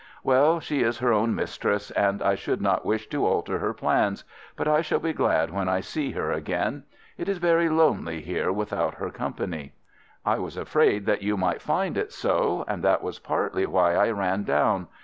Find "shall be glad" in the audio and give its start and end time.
4.81-5.51